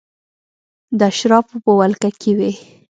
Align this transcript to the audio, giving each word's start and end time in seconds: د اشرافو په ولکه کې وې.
د 0.97 1.01
اشرافو 1.11 1.55
په 1.63 1.71
ولکه 1.79 2.09
کې 2.19 2.31
وې. 2.37 2.51